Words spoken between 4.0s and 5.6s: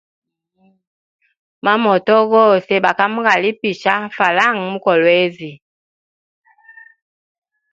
falanga mu kolwezi.